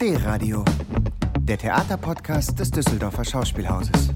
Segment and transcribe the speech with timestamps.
[0.00, 0.64] D-Radio,
[1.40, 4.08] der Theaterpodcast des Düsseldorfer Schauspielhauses.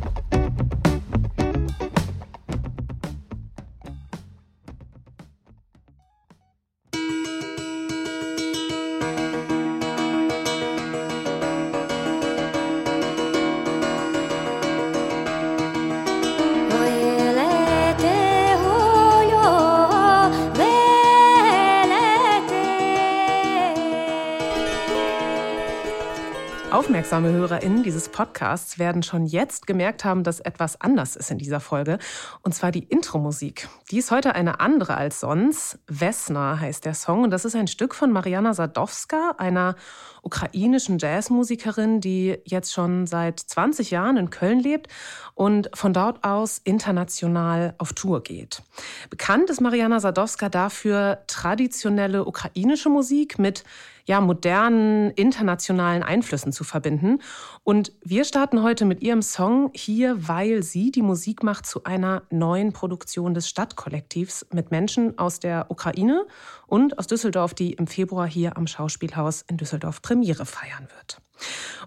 [27.04, 31.60] Aufmerksame HörerInnen dieses Podcasts werden schon jetzt gemerkt haben, dass etwas anders ist in dieser
[31.60, 31.98] Folge.
[32.40, 33.68] Und zwar die Intro-Musik.
[33.90, 35.78] Die ist heute eine andere als sonst.
[35.86, 37.22] Vesna heißt der Song.
[37.22, 39.76] Und das ist ein Stück von Mariana Sadowska, einer
[40.22, 44.88] ukrainischen Jazzmusikerin, die jetzt schon seit 20 Jahren in Köln lebt
[45.34, 48.62] und von dort aus international auf Tour geht.
[49.10, 53.62] Bekannt ist Mariana Sadowska dafür, traditionelle ukrainische Musik mit
[54.06, 57.20] ja, modernen internationalen Einflüssen zu verbinden.
[57.62, 62.23] Und wir starten heute mit ihrem Song hier, weil sie die Musik macht zu einer
[62.30, 66.27] neuen Produktion des Stadtkollektivs mit Menschen aus der Ukraine
[66.67, 71.20] und aus Düsseldorf, die im Februar hier am Schauspielhaus in Düsseldorf Premiere feiern wird.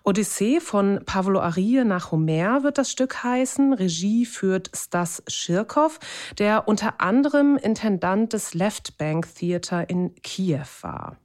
[0.03, 3.73] Odyssee von Pavlo Arie nach Homer wird das Stück heißen.
[3.73, 5.99] Regie führt Stas Schirkow,
[6.37, 11.17] der unter anderem Intendant des Left Bank Theater in Kiew war.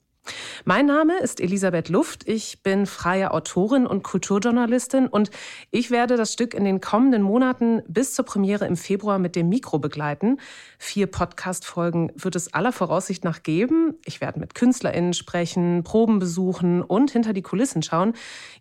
[0.65, 2.28] Mein Name ist Elisabeth Luft.
[2.28, 5.31] Ich bin freie Autorin und Kulturjournalistin und
[5.73, 9.48] ich werde das Stück in den kommenden Monaten bis zur Premiere im Februar mit dem
[9.48, 10.39] Mikro begleiten.
[10.79, 13.95] Vier Podcast-Folgen wird es aller Voraussicht nach geben.
[14.05, 18.12] Ich werde mit KünstlerInnen sprechen, Proben besuchen und hinter die Kulissen schauen.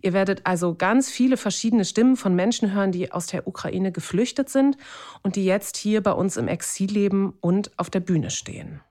[0.01, 4.49] Ihr werdet also ganz viele verschiedene Stimmen von Menschen hören, die aus der Ukraine geflüchtet
[4.49, 4.75] sind
[5.21, 8.81] und die jetzt hier bei uns im Exil leben und auf der Bühne stehen.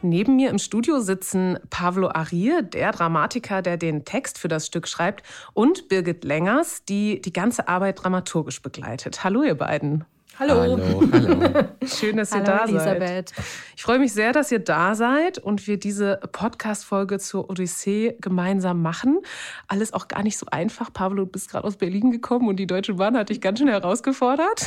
[0.00, 4.86] Neben mir im Studio sitzen Pavlo Arie, der Dramatiker, der den Text für das Stück
[4.86, 9.24] schreibt, und Birgit Längers, die die ganze Arbeit dramaturgisch begleitet.
[9.24, 10.04] Hallo, ihr beiden.
[10.38, 10.54] Hallo.
[10.54, 10.78] Hallo,
[11.12, 11.68] hallo.
[11.84, 13.30] Schön, dass ihr Hallo, da Elisabeth.
[13.30, 13.46] seid.
[13.74, 18.80] Ich freue mich sehr, dass ihr da seid und wir diese Podcast-Folge zur Odyssee gemeinsam
[18.80, 19.18] machen.
[19.66, 20.92] Alles auch gar nicht so einfach.
[20.92, 23.66] Pablo, du bist gerade aus Berlin gekommen und die Deutsche Bahn hat dich ganz schön
[23.66, 24.64] herausgefordert.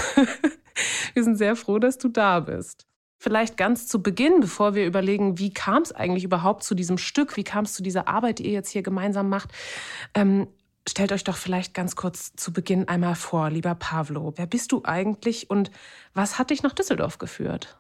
[1.13, 2.86] Wir sind sehr froh, dass du da bist.
[3.23, 7.37] Vielleicht ganz zu Beginn, bevor wir überlegen, wie kam es eigentlich überhaupt zu diesem Stück,
[7.37, 9.51] wie kam es zu dieser Arbeit, die ihr jetzt hier gemeinsam macht,
[10.15, 10.47] ähm,
[10.89, 14.33] stellt euch doch vielleicht ganz kurz zu Beginn einmal vor, lieber Pavlo.
[14.37, 15.69] Wer bist du eigentlich und
[16.15, 17.77] was hat dich nach Düsseldorf geführt?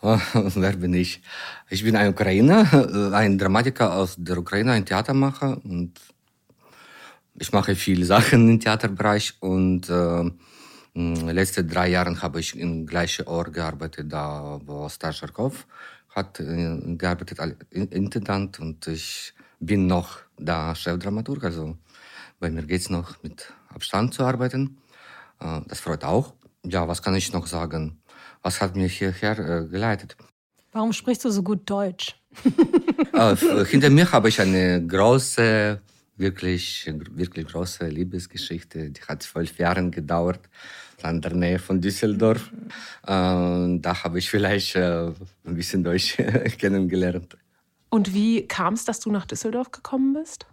[0.00, 1.20] Wer bin ich?
[1.68, 6.00] Ich bin ein Ukrainer, ein Dramatiker aus der Ukraine, ein Theatermacher und
[7.34, 10.30] ich mache viele Sachen im Theaterbereich und äh,
[10.94, 15.66] letzte drei Jahre habe ich im gleichen Ort gearbeitet, da wo Stascherkov
[16.10, 21.76] hat äh, gearbeitet als Intendant und ich bin noch da Chefdramaturg, also
[22.40, 24.78] bei mir geht's noch mit Abstand zu arbeiten.
[25.40, 26.34] Äh, das freut auch.
[26.64, 28.02] Ja, was kann ich noch sagen?
[28.42, 30.16] Was hat mich hierher äh, geleitet?
[30.72, 32.16] Warum sprichst du so gut Deutsch?
[33.12, 35.80] äh, hinter mir habe ich eine große,
[36.22, 38.90] wirklich, wirklich große Liebesgeschichte.
[38.90, 40.40] Die hat zwölf Jahre gedauert,
[41.04, 42.50] in der Nähe von Düsseldorf.
[43.02, 45.08] Äh, da habe ich vielleicht äh,
[45.44, 46.16] ein bisschen Deutsch
[46.58, 47.36] kennengelernt.
[47.90, 50.46] Und wie kam es, dass du nach Düsseldorf gekommen bist?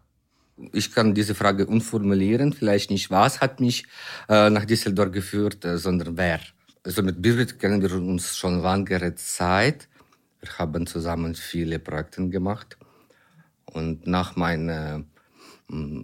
[0.73, 2.51] Ich kann diese Frage umformulieren.
[2.51, 3.85] Vielleicht nicht, was hat mich
[4.27, 6.41] äh, nach Düsseldorf geführt, äh, sondern wer.
[6.83, 9.87] Also mit Birgit kennen wir uns schon längere Zeit.
[10.41, 12.77] Wir haben zusammen viele Projekte gemacht.
[13.65, 15.05] Und nach meiner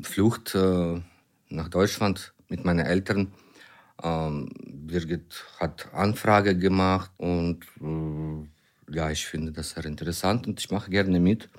[0.03, 1.01] Flucht äh,
[1.49, 3.31] nach Deutschland mit meinen Eltern,
[4.03, 10.69] ähm, Birgit hat Anfrage gemacht und äh, ja, ich finde das sehr interessant und ich
[10.69, 11.49] mache gerne mit.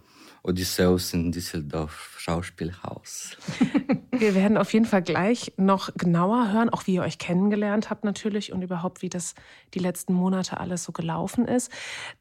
[0.46, 3.36] Odysseus in Düsseldorf Schauspielhaus.
[4.12, 8.04] Wir werden auf jeden Fall gleich noch genauer hören, auch wie ihr euch kennengelernt habt
[8.04, 9.34] natürlich und überhaupt, wie das
[9.74, 11.70] die letzten Monate alles so gelaufen ist.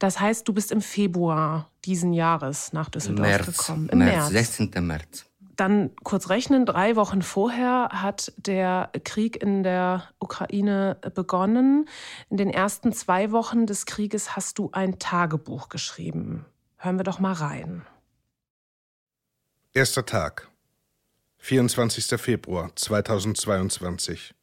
[0.00, 3.88] Das heißt, du bist im Februar diesen Jahres nach Düsseldorf März, gekommen.
[3.90, 4.72] Im März, 16.
[4.80, 5.26] März.
[5.56, 11.88] Dann kurz rechnen, drei Wochen vorher hat der Krieg in der Ukraine begonnen.
[12.28, 16.44] In den ersten zwei Wochen des Krieges hast du ein Tagebuch geschrieben.
[16.76, 17.86] Hören wir doch mal rein.
[19.72, 20.48] Erster Tag.
[21.38, 22.20] 24.
[22.20, 24.34] Februar 2022.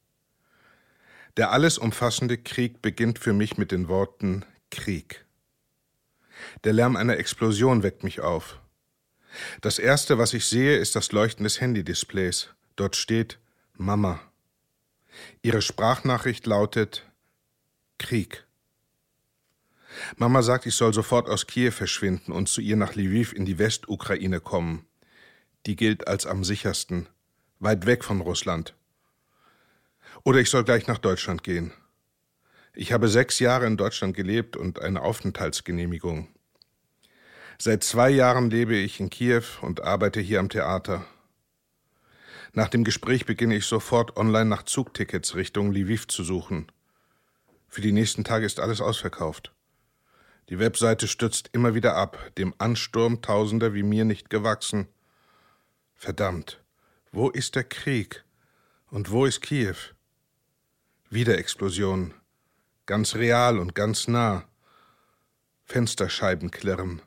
[1.37, 5.25] Der alles umfassende Krieg beginnt für mich mit den Worten Krieg.
[6.63, 8.59] Der Lärm einer Explosion weckt mich auf.
[9.61, 12.49] Das erste, was ich sehe, ist das Leuchten des Handy-Displays.
[12.75, 13.39] Dort steht
[13.75, 14.19] Mama.
[15.41, 17.05] Ihre Sprachnachricht lautet
[17.97, 18.45] Krieg.
[20.17, 23.59] Mama sagt, ich soll sofort aus Kiew verschwinden und zu ihr nach Lviv in die
[23.59, 24.85] Westukraine kommen.
[25.65, 27.07] Die gilt als am sichersten,
[27.59, 28.73] weit weg von Russland.
[30.23, 31.73] Oder ich soll gleich nach Deutschland gehen.
[32.73, 36.27] Ich habe sechs Jahre in Deutschland gelebt und eine Aufenthaltsgenehmigung.
[37.57, 41.05] Seit zwei Jahren lebe ich in Kiew und arbeite hier am Theater.
[42.53, 46.71] Nach dem Gespräch beginne ich sofort online nach Zugtickets Richtung Lviv zu suchen.
[47.67, 49.51] Für die nächsten Tage ist alles ausverkauft.
[50.49, 54.87] Die Webseite stürzt immer wieder ab, dem Ansturm Tausender wie mir nicht gewachsen.
[55.95, 56.61] Verdammt,
[57.11, 58.23] wo ist der Krieg?
[58.91, 59.75] Und wo ist Kiew?
[61.09, 62.13] Wieder Explosionen.
[62.85, 64.43] Ganz real und ganz nah.
[65.63, 67.01] Fensterscheiben klirren.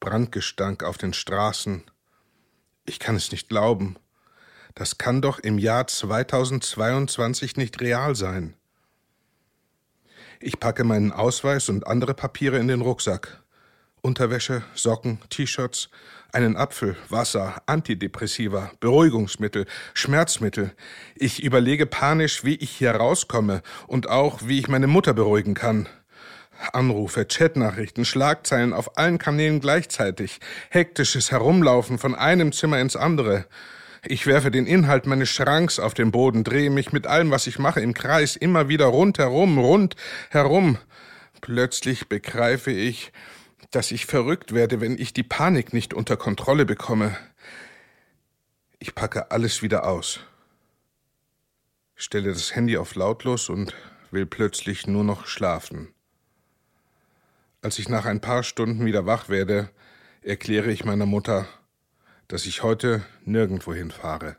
[0.00, 1.82] Brandgestank auf den Straßen.
[2.84, 3.96] Ich kann es nicht glauben.
[4.74, 8.54] Das kann doch im Jahr 2022 nicht real sein.
[10.38, 13.42] Ich packe meinen Ausweis und andere Papiere in den Rucksack.
[14.02, 15.88] Unterwäsche, Socken, T-Shirts,
[16.32, 20.72] einen Apfel, Wasser, Antidepressiva, Beruhigungsmittel, Schmerzmittel.
[21.14, 25.88] Ich überlege panisch, wie ich hier rauskomme und auch, wie ich meine Mutter beruhigen kann.
[26.72, 33.46] Anrufe, Chatnachrichten, Schlagzeilen auf allen Kanälen gleichzeitig, hektisches Herumlaufen von einem Zimmer ins andere.
[34.04, 37.58] Ich werfe den Inhalt meines Schranks auf den Boden, drehe mich mit allem, was ich
[37.58, 40.78] mache, im Kreis immer wieder rundherum, rundherum.
[41.40, 43.12] Plötzlich begreife ich,
[43.70, 47.16] dass ich verrückt werde, wenn ich die Panik nicht unter Kontrolle bekomme.
[48.78, 50.20] Ich packe alles wieder aus,
[51.96, 53.74] stelle das Handy auf lautlos und
[54.10, 55.88] will plötzlich nur noch schlafen.
[57.62, 59.70] Als ich nach ein paar Stunden wieder wach werde,
[60.22, 61.46] erkläre ich meiner Mutter,
[62.28, 64.36] dass ich heute nirgendwohin fahre.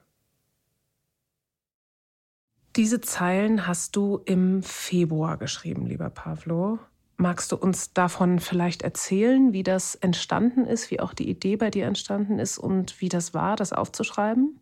[2.76, 6.80] Diese Zeilen hast du im Februar geschrieben, lieber Pavlo.
[7.16, 11.72] Magst du uns davon vielleicht erzählen, wie das entstanden ist, wie auch die Idee bei
[11.72, 14.60] dir entstanden ist und wie das war, das aufzuschreiben?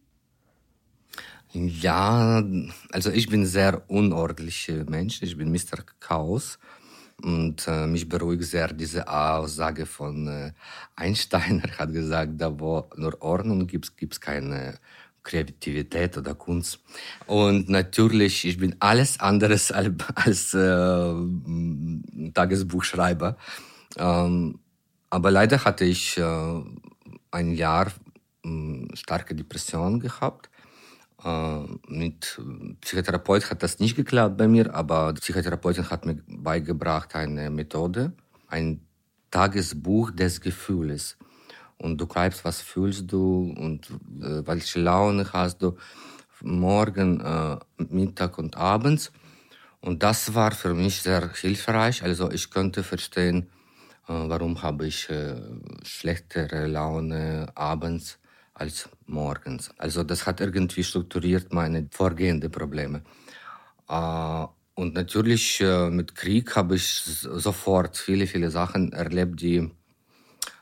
[1.51, 2.41] Ja,
[2.91, 5.21] also ich bin sehr unordentlicher Mensch.
[5.21, 5.83] Ich bin Mr.
[5.99, 6.57] Chaos.
[7.21, 10.51] Und äh, mich beruhigt sehr diese Aussage von äh,
[10.95, 11.63] Einstein.
[11.65, 14.77] Er hat gesagt, da wo nur Ordnung gibt, gibt es keine
[15.23, 16.79] Kreativität oder Kunst.
[17.25, 21.13] Und natürlich, ich bin alles anderes als, als äh,
[22.33, 23.37] Tagesbuchschreiber.
[23.97, 24.59] Ähm,
[25.09, 26.61] aber leider hatte ich äh,
[27.31, 27.87] ein Jahr
[28.45, 30.49] äh, starke Depression gehabt.
[31.25, 32.39] Äh, mit
[32.81, 38.13] Psychotherapeut hat das nicht geklappt bei mir, aber die Psychotherapeutin hat mir beigebracht eine Methode,
[38.47, 38.85] ein
[39.31, 41.17] Tagesbuch des Gefühls
[41.79, 43.89] und du schreibst, was fühlst du und
[44.21, 45.75] äh, welche Laune hast du
[46.43, 49.11] morgen, äh, Mittag und abends.
[49.81, 52.03] Und das war für mich sehr hilfreich.
[52.03, 53.49] Also ich konnte verstehen,
[54.07, 55.09] äh, warum habe ich
[55.81, 58.19] schlechtere Laune abends
[58.55, 59.69] als morgens.
[59.77, 63.03] Also das hat irgendwie strukturiert meine vorgehenden Probleme.
[63.87, 69.69] Äh, und natürlich äh, mit Krieg habe ich sofort viele, viele Sachen erlebt, die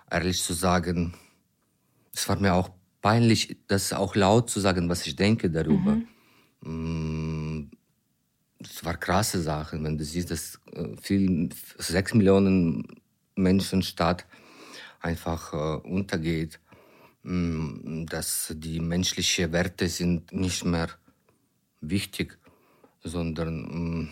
[0.09, 1.13] ehrlich zu sagen,
[2.13, 2.69] es war mir auch
[3.01, 5.97] peinlich, das auch laut zu sagen, was ich denke darüber.
[6.61, 7.71] Mhm.
[8.59, 13.01] Es war krasse Sachen, wenn du siehst, dass äh, viel, sechs Millionen
[13.35, 14.25] Menschen Stadt
[15.01, 15.51] einfach
[15.83, 16.62] untergeht, mm,
[17.23, 20.89] dass die menschlichen Werte sind nicht mehr
[21.79, 22.37] wichtig,
[23.01, 24.09] sondern mm,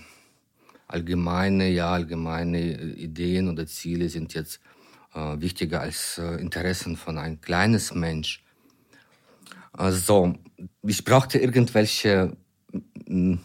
[0.88, 4.62] allgemeine, ja, allgemeine Ideen oder Ziele sind jetzt
[5.14, 8.44] äh, wichtiger als äh, Interessen von ein kleines Mensch.
[9.74, 10.36] Also
[10.84, 12.36] ich brauchte irgendwelche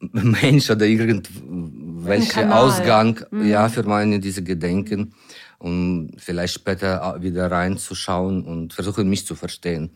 [0.00, 3.46] Mensch oder irgendwelche Ausgang mhm.
[3.48, 5.14] ja für meine diese Gedenken
[5.58, 9.90] um vielleicht später wieder reinzuschauen und versuchen mich zu verstehen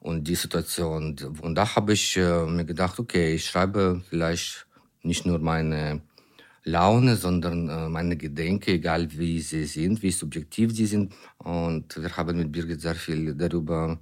[0.00, 4.66] und die Situation und da habe ich äh, mir gedacht okay ich schreibe vielleicht
[5.02, 6.02] nicht nur meine
[6.64, 11.14] Laune, sondern äh, meine Gedenken, egal wie sie sind, wie subjektiv sie sind.
[11.38, 13.98] Und wir haben mit Birgit sehr viel darüber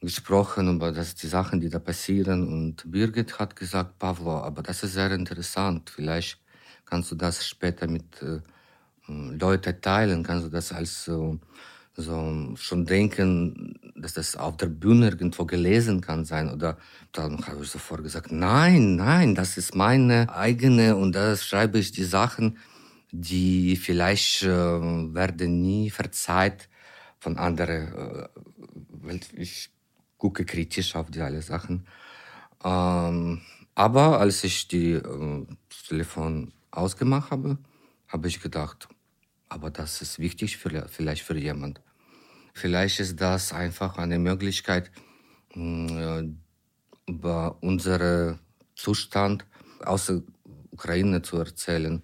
[0.00, 2.48] gesprochen, über das, die Sachen, die da passieren.
[2.48, 5.90] Und Birgit hat gesagt, Pavlo, aber das ist sehr interessant.
[5.90, 6.40] Vielleicht
[6.86, 8.22] kannst du das später mit
[9.08, 11.38] äh, Leuten teilen, kannst du das als so,
[11.94, 16.50] so schon denken, dass das auf der Bühne irgendwo gelesen kann sein.
[16.50, 16.78] Oder
[17.12, 21.92] dann habe ich sofort gesagt, nein, nein, das ist meine eigene und da schreibe ich
[21.92, 22.58] die Sachen,
[23.10, 26.68] die vielleicht äh, werden nie verzeiht
[27.18, 27.94] von anderen.
[27.94, 28.28] Äh,
[28.90, 29.70] weil ich
[30.18, 31.86] gucke kritisch auf die alle Sachen.
[32.64, 33.40] Ähm,
[33.74, 37.58] aber als ich die, äh, das Telefon ausgemacht habe,
[38.08, 38.88] habe ich gedacht,
[39.48, 41.80] aber das ist wichtig für, vielleicht für jemand.
[42.54, 44.90] Vielleicht ist das einfach eine Möglichkeit,
[45.54, 46.24] äh,
[47.06, 48.38] über unseren
[48.74, 49.46] Zustand
[49.84, 50.22] aus der
[50.70, 52.02] Ukraine zu erzählen.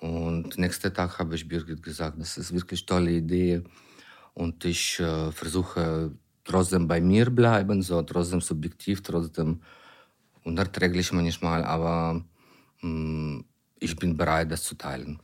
[0.00, 3.62] Und nächsten Tag habe ich Birgit gesagt, das ist wirklich eine tolle Idee.
[4.34, 6.12] Und ich äh, versuche
[6.44, 9.60] trotzdem bei mir bleiben, so trotzdem subjektiv, trotzdem
[10.44, 12.24] unerträglich manchmal, aber
[12.82, 13.44] mh, mm,
[13.80, 15.20] ich bin bereit, das zu teilen.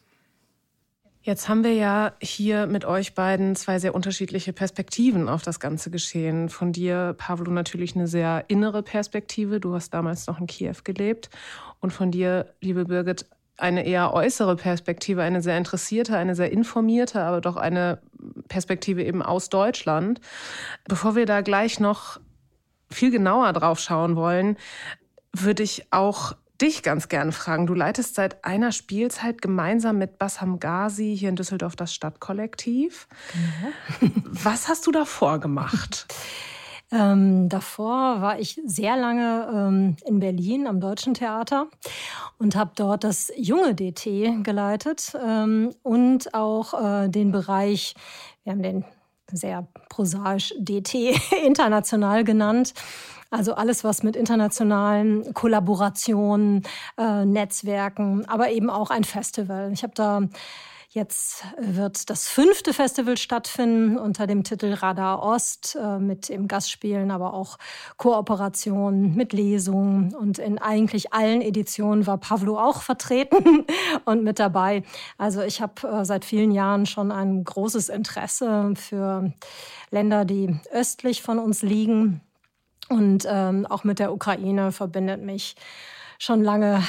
[1.26, 5.90] Jetzt haben wir ja hier mit euch beiden zwei sehr unterschiedliche Perspektiven auf das ganze
[5.90, 6.50] Geschehen.
[6.50, 9.58] Von dir, Pavlo, natürlich eine sehr innere Perspektive.
[9.58, 11.30] Du hast damals noch in Kiew gelebt.
[11.80, 13.24] Und von dir, liebe Birgit,
[13.56, 18.00] eine eher äußere Perspektive, eine sehr interessierte, eine sehr informierte, aber doch eine
[18.48, 20.20] Perspektive eben aus Deutschland.
[20.86, 22.20] Bevor wir da gleich noch
[22.90, 24.58] viel genauer drauf schauen wollen,
[25.32, 27.66] würde ich auch dich ganz gerne fragen.
[27.66, 33.08] Du leitest seit einer Spielzeit gemeinsam mit Bassam Ghazi hier in Düsseldorf das Stadtkollektiv.
[34.00, 34.12] Genau.
[34.26, 36.06] Was hast du davor gemacht?
[36.92, 41.66] Ähm, davor war ich sehr lange ähm, in Berlin am Deutschen Theater
[42.38, 47.96] und habe dort das junge DT geleitet ähm, und auch äh, den Bereich,
[48.44, 48.84] wir haben den
[49.32, 50.94] sehr prosaisch DT
[51.44, 52.74] international genannt.
[53.34, 56.62] Also alles, was mit internationalen Kollaborationen,
[56.96, 59.72] äh, Netzwerken, aber eben auch ein Festival.
[59.72, 60.22] Ich habe da
[60.90, 67.10] Jetzt wird das fünfte Festival stattfinden unter dem Titel Radar Ost äh, mit im Gastspielen,
[67.10, 67.58] aber auch
[67.96, 70.14] Kooperationen mit Lesungen.
[70.14, 73.66] Und in eigentlich allen Editionen war Pavlo auch vertreten
[74.04, 74.84] und mit dabei.
[75.18, 79.32] Also ich habe äh, seit vielen Jahren schon ein großes Interesse für
[79.90, 82.20] Länder, die östlich von uns liegen.
[82.88, 85.56] Und ähm, auch mit der Ukraine verbindet mich
[86.18, 86.82] schon lange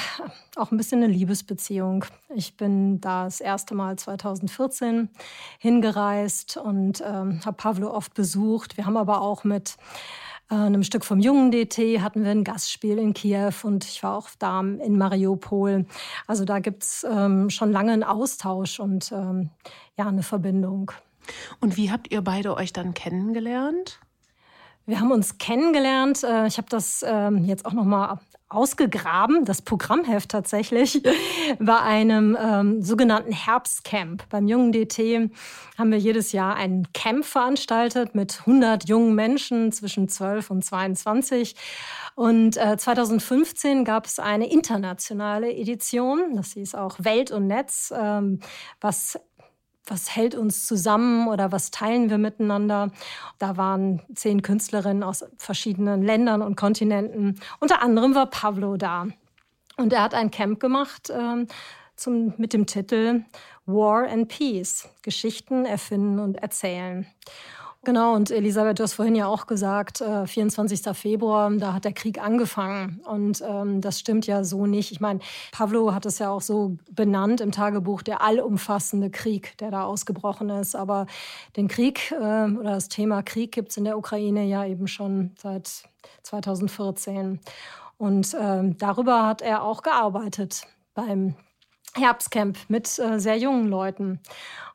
[0.56, 2.04] auch ein bisschen eine Liebesbeziehung.
[2.34, 5.10] Ich bin da das erste Mal 2014
[5.58, 8.76] hingereist und ähm, habe Pavlo oft besucht.
[8.76, 9.76] Wir haben aber auch mit
[10.50, 14.16] äh, einem Stück vom jungen DT hatten wir ein Gastspiel in Kiew und ich war
[14.16, 15.86] auch da in Mariupol.
[16.26, 19.50] Also da gibt's ähm, schon lange einen Austausch und ähm,
[19.96, 20.92] ja, eine Verbindung.
[21.60, 23.98] Und wie habt ihr beide euch dann kennengelernt?
[24.86, 26.22] Wir haben uns kennengelernt.
[26.22, 31.02] Äh, ich habe das ähm, jetzt auch noch mal ausgegraben, das Programmheft tatsächlich,
[31.58, 34.28] bei einem ähm, sogenannten Herbstcamp.
[34.28, 35.28] Beim jungen DT
[35.76, 41.56] haben wir jedes Jahr ein Camp veranstaltet mit 100 jungen Menschen zwischen 12 und 22.
[42.14, 48.38] Und äh, 2015 gab es eine internationale Edition, das hieß auch Welt und Netz, ähm,
[48.80, 49.18] was
[49.86, 52.90] was hält uns zusammen oder was teilen wir miteinander.
[53.38, 57.40] Da waren zehn Künstlerinnen aus verschiedenen Ländern und Kontinenten.
[57.60, 59.06] Unter anderem war Pablo da.
[59.76, 61.46] Und er hat ein Camp gemacht ähm,
[61.96, 63.24] zum, mit dem Titel
[63.66, 67.06] War and Peace, Geschichten erfinden und erzählen.
[67.86, 70.92] Genau, und Elisabeth, du hast vorhin ja auch gesagt, äh, 24.
[70.92, 73.00] Februar, da hat der Krieg angefangen.
[73.04, 74.90] Und ähm, das stimmt ja so nicht.
[74.90, 75.20] Ich meine,
[75.52, 80.50] Pavlo hat es ja auch so benannt im Tagebuch, der allumfassende Krieg, der da ausgebrochen
[80.50, 80.74] ist.
[80.74, 81.06] Aber
[81.56, 85.36] den Krieg äh, oder das Thema Krieg gibt es in der Ukraine ja eben schon
[85.40, 85.84] seit
[86.24, 87.38] 2014.
[87.98, 90.62] Und äh, darüber hat er auch gearbeitet
[90.92, 91.36] beim
[91.96, 94.20] Herbstcamp mit äh, sehr jungen Leuten.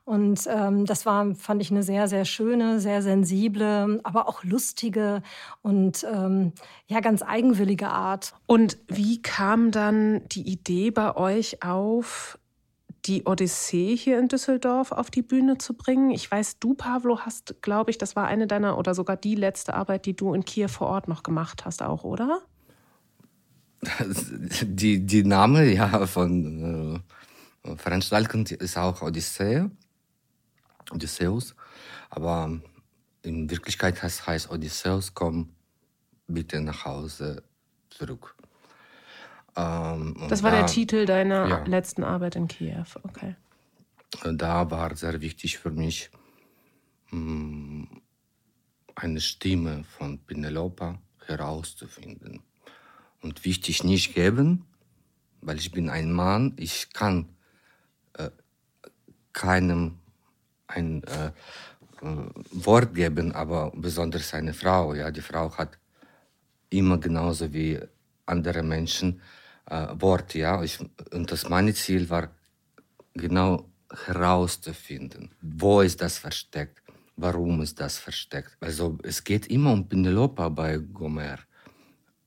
[0.04, 5.22] Und ähm, das war, fand ich, eine sehr, sehr schöne, sehr sensible, aber auch lustige
[5.62, 6.52] und ähm,
[6.88, 8.34] ja, ganz eigenwillige Art.
[8.46, 12.38] Und wie kam dann die Idee bei euch auf,
[13.04, 16.10] die Odyssee hier in Düsseldorf auf die Bühne zu bringen?
[16.10, 19.74] Ich weiß, du, Pavlo, hast, glaube ich, das war eine deiner oder sogar die letzte
[19.74, 22.42] Arbeit, die du in Kiew vor Ort noch gemacht hast, auch, oder?
[24.64, 27.02] Die, die Name ja, von
[27.64, 29.68] äh, Veranstaltung ist auch Odyssee.
[30.90, 31.54] Odysseus.
[32.10, 32.60] Aber
[33.22, 35.54] in Wirklichkeit heißt, heißt Odysseus, komm
[36.26, 37.42] bitte nach Hause
[37.90, 38.34] zurück.
[39.56, 41.64] Ähm, das war da, der Titel deiner ja.
[41.64, 43.36] letzten Arbeit in Kiew, okay.
[44.24, 46.10] Da war sehr wichtig für mich,
[47.10, 47.84] mm,
[48.94, 52.42] eine Stimme von Penelope herauszufinden.
[53.22, 54.66] Und wichtig nicht geben,
[55.40, 57.28] weil ich bin ein Mann, ich kann
[58.14, 58.30] äh,
[59.32, 59.98] keinem
[60.66, 61.30] ein, äh,
[62.50, 64.94] Wort geben, aber besonders seine Frau.
[64.94, 65.78] Ja, die Frau hat
[66.70, 67.78] immer genauso wie
[68.26, 69.20] andere Menschen
[69.66, 70.34] äh, Wort.
[70.34, 70.78] Ja, ich,
[71.12, 72.30] und das meine Ziel war
[73.14, 73.70] genau
[74.06, 76.82] herauszufinden, wo ist das versteckt,
[77.16, 78.56] warum ist das versteckt.
[78.60, 81.38] Also es geht immer um Penelope bei Gomer,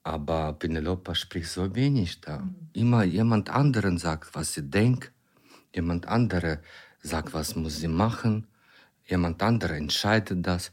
[0.06, 2.38] aber Penelope spricht so wenig da.
[2.38, 2.56] Mhm.
[2.74, 5.12] Immer jemand anderen sagt, was sie denkt,
[5.74, 6.60] jemand andere
[7.02, 8.46] sagt, was muss sie machen,
[9.08, 10.72] jemand andere entscheidet das.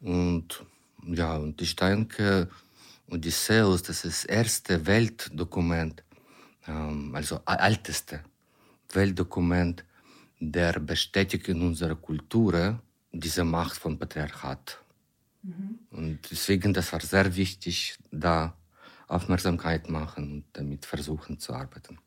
[0.00, 0.64] Und
[1.04, 2.48] ja, und ich denke,
[3.10, 6.04] Odysseus, das ist das erste Weltdokument,
[6.68, 8.20] ähm, also älteste
[8.92, 9.84] Weltdokument,
[10.38, 14.81] der bestätigt in unserer Kultur diese Macht von Patriarchat.
[15.42, 15.78] Mhm.
[15.90, 18.56] Und deswegen, das war sehr wichtig, da
[19.08, 21.98] Aufmerksamkeit machen und damit versuchen zu arbeiten.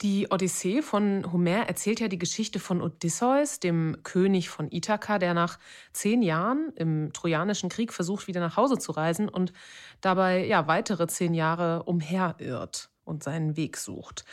[0.00, 5.34] Die Odyssee von Homer erzählt ja die Geschichte von Odysseus, dem König von Ithaka, der
[5.34, 5.58] nach
[5.92, 9.52] zehn Jahren im Trojanischen Krieg versucht, wieder nach Hause zu reisen und
[10.00, 14.24] dabei ja weitere zehn Jahre umherirrt und seinen Weg sucht.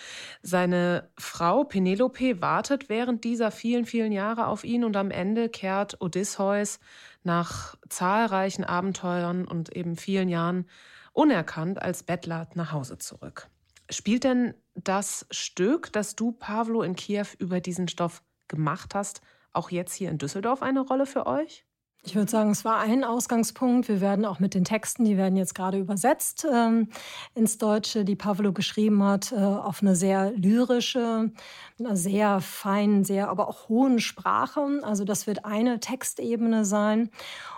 [0.42, 6.02] Seine Frau Penelope wartet während dieser vielen, vielen Jahre auf ihn und am Ende kehrt
[6.02, 6.80] Odysseus
[7.24, 10.68] nach zahlreichen Abenteuern und eben vielen Jahren
[11.14, 13.50] unerkannt als Bettler nach Hause zurück.
[13.90, 19.70] Spielt denn das Stück, das du, Pavlo, in Kiew über diesen Stoff gemacht hast, auch
[19.70, 21.66] jetzt hier in Düsseldorf eine Rolle für euch?
[22.04, 23.88] Ich würde sagen, es war ein Ausgangspunkt.
[23.88, 26.90] Wir werden auch mit den Texten, die werden jetzt gerade übersetzt ähm,
[27.36, 31.32] ins Deutsche, die Pavlo geschrieben hat, äh, auf eine sehr lyrische,
[31.78, 34.82] eine sehr feinen, sehr aber auch hohen Sprache.
[34.82, 37.12] Also das wird eine Textebene sein.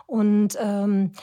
[0.08, 1.14] Und ähm,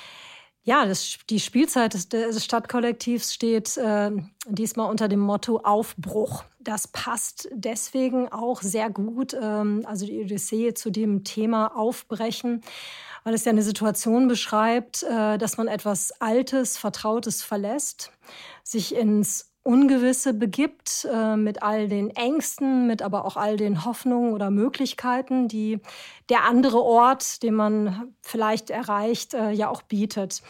[0.62, 4.12] ja, das, die Spielzeit des, des Stadtkollektivs steht äh,
[4.46, 6.44] diesmal unter dem Motto Aufbruch.
[6.58, 12.62] Das passt deswegen auch sehr gut, ähm, also die Odyssee zu dem Thema Aufbrechen,
[13.24, 18.12] weil es ja eine Situation beschreibt, äh, dass man etwas Altes, Vertrautes verlässt,
[18.62, 24.32] sich ins Ungewisse begibt, äh, mit all den Ängsten, mit aber auch all den Hoffnungen
[24.32, 25.80] oder Möglichkeiten, die
[26.30, 30.42] der andere Ort, den man vielleicht erreicht, äh, ja auch bietet.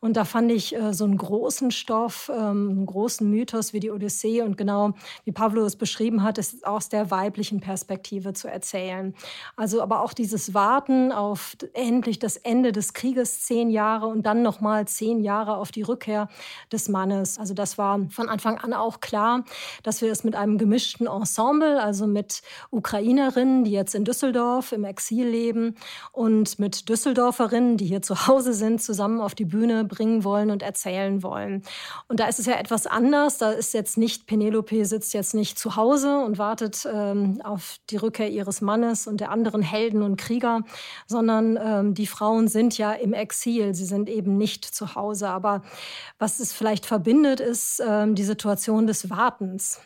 [0.00, 3.92] Und da fand ich äh, so einen großen Stoff, ähm, einen großen Mythos wie die
[3.92, 9.14] Odyssee und genau wie Pavlo es beschrieben hat, ist aus der weiblichen Perspektive zu erzählen.
[9.54, 14.42] Also aber auch dieses Warten auf endlich das Ende des Krieges, zehn Jahre und dann
[14.42, 16.28] nochmal zehn Jahre auf die Rückkehr
[16.72, 17.38] des Mannes.
[17.38, 19.44] Also das war von Anfang an auch klar,
[19.84, 24.82] dass wir es mit einem gemischten Ensemble, also mit Ukrainerinnen, die jetzt in Düsseldorf im
[24.82, 25.76] Exil leben
[26.12, 30.62] und mit Düsseldorferinnen, die hier zu Hause sind, zusammen auf die Bühne bringen wollen und
[30.62, 31.62] erzählen wollen.
[32.08, 33.38] Und da ist es ja etwas anders.
[33.38, 37.96] Da ist jetzt nicht, Penelope sitzt jetzt nicht zu Hause und wartet ähm, auf die
[37.96, 40.62] Rückkehr ihres Mannes und der anderen Helden und Krieger,
[41.06, 43.74] sondern ähm, die Frauen sind ja im Exil.
[43.74, 45.28] Sie sind eben nicht zu Hause.
[45.28, 45.62] Aber
[46.18, 49.80] was es vielleicht verbindet, ist ähm, die Situation des Wartens.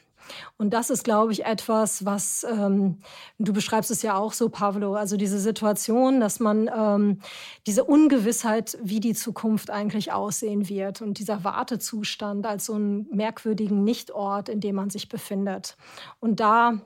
[0.59, 2.99] Und das ist, glaube ich, etwas, was ähm,
[3.39, 7.21] du beschreibst es ja auch so, Pavlo, also diese Situation, dass man ähm,
[7.67, 13.85] diese Ungewissheit, wie die Zukunft eigentlich aussehen wird und dieser Wartezustand als so einen merkwürdigen
[13.85, 15.77] Nichtort, in dem man sich befindet.
[16.21, 16.81] Und da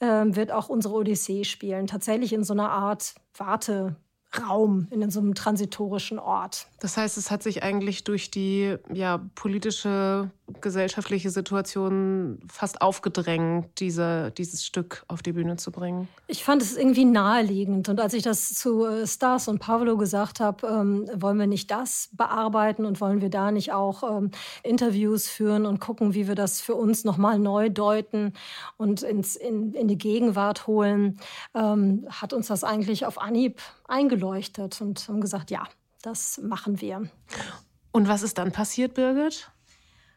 [0.00, 3.96] ähm, wird auch unsere Odyssee spielen, tatsächlich in so einer Art Warte.
[4.36, 6.66] Raum, in so einem transitorischen Ort.
[6.80, 14.30] Das heißt, es hat sich eigentlich durch die ja, politische gesellschaftliche Situation fast aufgedrängt, diese,
[14.32, 16.08] dieses Stück auf die Bühne zu bringen?
[16.26, 17.88] Ich fand es irgendwie naheliegend.
[17.88, 21.70] Und als ich das zu äh, Stars und Pavlo gesagt habe, ähm, wollen wir nicht
[21.70, 24.30] das bearbeiten und wollen wir da nicht auch ähm,
[24.62, 28.32] Interviews führen und gucken, wie wir das für uns nochmal neu deuten
[28.76, 31.20] und ins, in, in die Gegenwart holen,
[31.54, 35.64] ähm, hat uns das eigentlich auf Anhieb eingeleuchtet und haben gesagt, ja,
[36.02, 37.10] das machen wir.
[37.90, 39.50] Und was ist dann passiert, Birgit?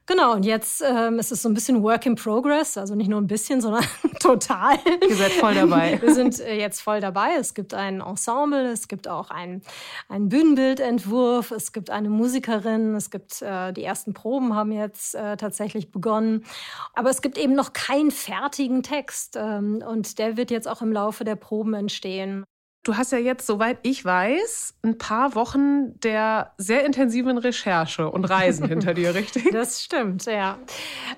[0.08, 3.22] Genau, und jetzt ähm, ist es so ein bisschen Work in Progress, also nicht nur
[3.22, 3.86] ein bisschen, sondern
[4.20, 4.78] total.
[5.08, 6.02] Ihr seid voll dabei.
[6.02, 7.36] Wir sind äh, jetzt voll dabei.
[7.40, 9.62] Es gibt ein Ensemble, es gibt auch einen,
[10.10, 15.38] einen Bühnenbildentwurf, es gibt eine Musikerin, es gibt äh, die ersten Proben haben jetzt äh,
[15.38, 16.46] tatsächlich begonnen.
[16.94, 20.92] Aber es gibt eben noch keinen fertigen Text ähm, und der wird jetzt auch im
[20.92, 22.44] Laufe der Proben entstehen.
[22.84, 28.26] Du hast ja jetzt, soweit ich weiß, ein paar Wochen der sehr intensiven Recherche und
[28.26, 29.52] Reisen hinter dir, richtig?
[29.52, 30.58] Das stimmt, ja.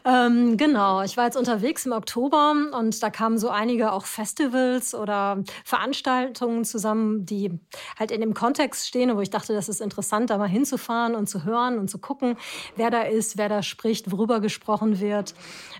[0.03, 4.93] Ähm, genau, ich war jetzt unterwegs im Oktober und da kamen so einige auch Festivals
[4.93, 7.57] oder Veranstaltungen zusammen, die
[7.97, 11.27] halt in dem Kontext stehen, wo ich dachte, das ist interessant, da mal hinzufahren und
[11.29, 12.35] zu hören und zu gucken,
[12.75, 15.33] wer da ist, wer da spricht, worüber gesprochen wird.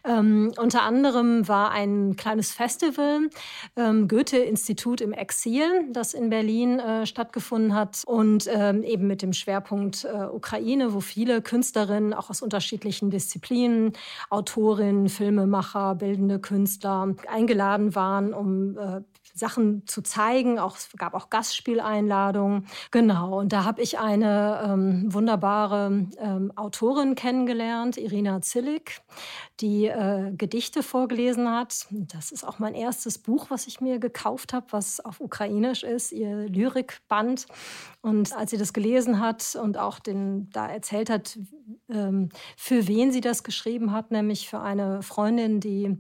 [0.06, 3.30] Ähm, unter anderem war ein kleines Festival,
[3.76, 9.34] ähm, Goethe-Institut im Exil, das in Berlin äh, stattgefunden hat und ähm, eben mit dem
[9.34, 13.94] Schwerpunkt äh, Ukraine, wo viele Künstlerinnen auch aus unterschiedlichen Disziplinen,
[14.30, 19.02] Autorinnen, Filmemacher, bildende Künstler eingeladen waren, um äh,
[19.34, 20.60] Sachen zu zeigen.
[20.60, 22.68] Auch, es gab auch Gastspieleinladungen.
[22.92, 29.02] Genau, und da habe ich eine ähm, wunderbare ähm, Autorin kennengelernt, Irina Zillik,
[29.60, 31.88] die äh, Gedichte vorgelesen hat.
[31.90, 36.12] Das ist auch mein erstes Buch, was ich mir gekauft habe, was auf Ukrainisch ist,
[36.12, 37.48] ihr Lyrikband.
[38.02, 41.40] Und als sie das gelesen hat und auch den, da erzählt hat,
[41.90, 45.98] ähm, für wen sie das geschrieben hat, nämlich für eine Freundin, die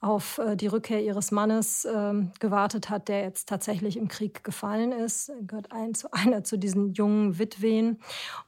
[0.00, 4.92] auf äh, die Rückkehr ihres Mannes ähm, gewartet hat, der jetzt tatsächlich im Krieg gefallen
[4.92, 5.30] ist.
[5.30, 8.00] Er gehört ein, zu einer zu diesen jungen Witwen.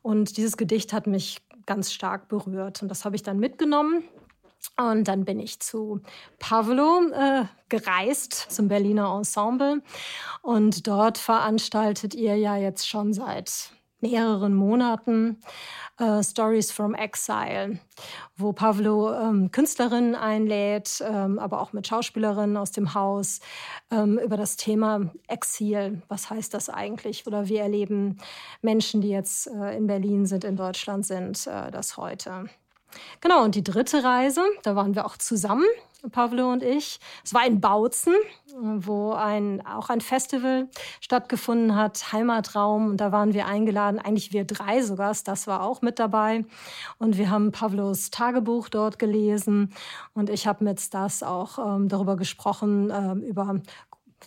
[0.02, 2.82] Und dieses Gedicht hat mich ganz stark berührt.
[2.82, 4.04] Und das habe ich dann mitgenommen.
[4.76, 6.00] Und dann bin ich zu
[6.38, 9.82] Pavlo äh, gereist, zum Berliner Ensemble.
[10.42, 15.40] Und dort veranstaltet ihr ja jetzt schon seit mehreren Monaten
[15.98, 17.78] äh, Stories from Exile,
[18.36, 23.40] wo Pavlo ähm, Künstlerinnen einlädt, ähm, aber auch mit Schauspielerinnen aus dem Haus
[23.90, 26.02] ähm, über das Thema Exil.
[26.08, 27.26] Was heißt das eigentlich?
[27.26, 28.18] Oder wie erleben
[28.62, 32.48] Menschen, die jetzt äh, in Berlin sind, in Deutschland sind, äh, das heute?
[33.20, 35.66] Genau, und die dritte Reise, da waren wir auch zusammen
[36.12, 37.00] Pavlo und ich.
[37.24, 38.14] Es war in Bautzen,
[38.56, 40.68] wo ein, auch ein Festival
[41.00, 42.90] stattgefunden hat, Heimatraum.
[42.90, 46.44] Und da waren wir eingeladen, eigentlich wir drei sogar, das war auch mit dabei.
[46.98, 49.74] Und wir haben Pavlos Tagebuch dort gelesen.
[50.14, 53.60] Und ich habe mit Stas auch ähm, darüber gesprochen, ähm, über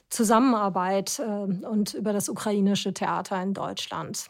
[0.09, 4.29] Zusammenarbeit äh, und über das ukrainische Theater in Deutschland.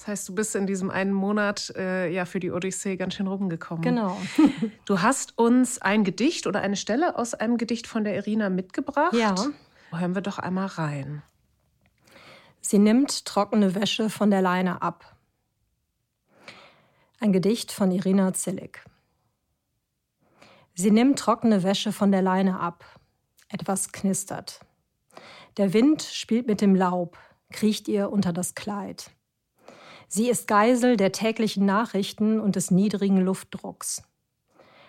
[0.00, 3.26] Das heißt, du bist in diesem einen Monat äh, ja für die Odyssee ganz schön
[3.26, 3.82] rumgekommen.
[3.82, 4.18] Genau.
[4.86, 9.12] du hast uns ein Gedicht oder eine Stelle aus einem Gedicht von der Irina mitgebracht.
[9.12, 9.34] Ja.
[9.90, 11.22] Hören wir doch einmal rein.
[12.62, 15.18] Sie nimmt trockene Wäsche von der Leine ab.
[17.18, 18.82] Ein Gedicht von Irina Zillig.
[20.74, 22.86] Sie nimmt trockene Wäsche von der Leine ab.
[23.50, 24.60] Etwas knistert.
[25.58, 27.18] Der Wind spielt mit dem Laub,
[27.50, 29.10] kriecht ihr unter das Kleid.
[30.12, 34.02] Sie ist Geisel der täglichen Nachrichten und des niedrigen Luftdrucks.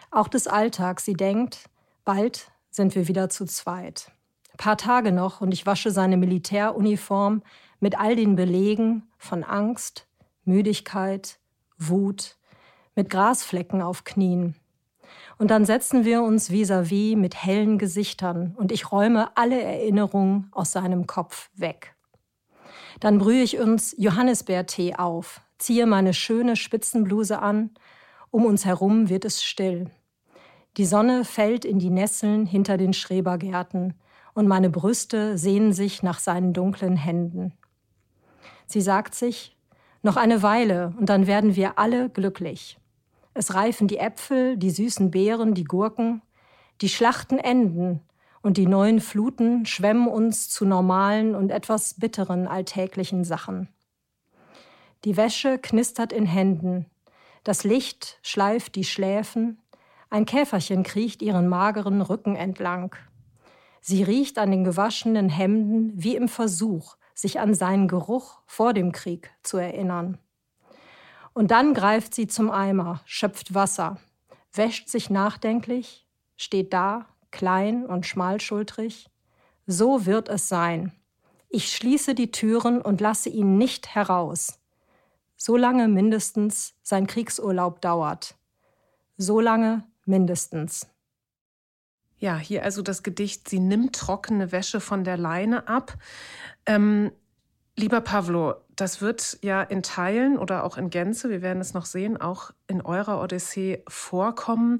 [0.09, 1.69] Auch des Alltags, sie denkt,
[2.03, 4.11] bald sind wir wieder zu zweit.
[4.57, 7.43] Paar Tage noch und ich wasche seine Militäruniform
[7.79, 10.07] mit all den Belegen von Angst,
[10.43, 11.37] Müdigkeit,
[11.77, 12.35] Wut,
[12.95, 14.55] mit Grasflecken auf Knien.
[15.37, 20.49] Und dann setzen wir uns vis-à-vis -vis mit hellen Gesichtern und ich räume alle Erinnerungen
[20.51, 21.95] aus seinem Kopf weg.
[23.01, 27.71] Dann brühe ich uns Johannisbeertee auf, ziehe meine schöne Spitzenbluse an.
[28.29, 29.89] Um uns herum wird es still.
[30.77, 33.95] Die Sonne fällt in die Nesseln hinter den Schrebergärten
[34.35, 37.53] und meine Brüste sehnen sich nach seinen dunklen Händen.
[38.67, 39.57] Sie sagt sich,
[40.03, 42.77] noch eine Weile und dann werden wir alle glücklich.
[43.33, 46.21] Es reifen die Äpfel, die süßen Beeren, die Gurken.
[46.81, 48.01] Die Schlachten enden
[48.41, 53.69] und die neuen Fluten schwemmen uns zu normalen und etwas bitteren alltäglichen Sachen.
[55.05, 56.85] Die Wäsche knistert in Händen,
[57.43, 59.59] das Licht schleift die Schläfen,
[60.11, 62.95] ein Käferchen kriecht ihren mageren Rücken entlang.
[63.81, 68.91] Sie riecht an den gewaschenen Hemden wie im Versuch, sich an seinen Geruch vor dem
[68.91, 70.19] Krieg zu erinnern.
[71.33, 73.97] Und dann greift sie zum Eimer, schöpft Wasser,
[74.53, 79.09] wäscht sich nachdenklich, steht da klein und schmalschultrig.
[79.67, 80.91] So wird es sein.
[81.49, 84.59] Ich schließe die Türen und lasse ihn nicht heraus.
[85.35, 88.35] So lange mindestens sein Kriegsurlaub dauert.
[89.17, 90.87] So lange mindestens.
[92.17, 95.97] Ja, hier also das Gedicht Sie nimmt trockene Wäsche von der Leine ab.
[96.67, 97.11] Ähm,
[97.75, 101.85] lieber Pavlo, das wird ja in Teilen oder auch in Gänze, wir werden es noch
[101.85, 104.79] sehen, auch in eurer Odyssee vorkommen.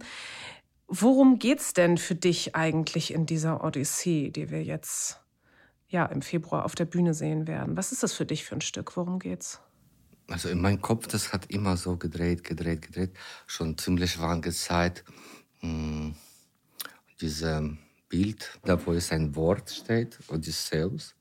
[0.94, 5.22] Worum geht's denn für dich eigentlich in dieser Odyssee, die wir jetzt
[5.88, 7.78] ja im Februar auf der Bühne sehen werden?
[7.78, 8.98] Was ist das für dich für ein Stück?
[8.98, 9.62] Worum geht's?
[10.28, 13.12] Also in meinem Kopf, das hat immer so gedreht, gedreht, gedreht.
[13.48, 15.06] Schon ziemlich lange Zeit.
[15.62, 16.14] Hm,
[17.22, 17.64] dieses
[18.10, 21.16] Bild, da wo es ein Wort steht, Odysseus.